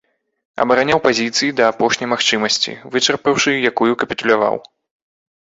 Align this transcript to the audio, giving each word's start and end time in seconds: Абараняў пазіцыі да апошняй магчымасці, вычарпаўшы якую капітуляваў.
Абараняў 0.63 1.01
пазіцыі 1.07 1.53
да 1.59 1.67
апошняй 1.73 2.09
магчымасці, 2.15 2.73
вычарпаўшы 2.97 3.51
якую 3.73 3.93
капітуляваў. 4.07 4.55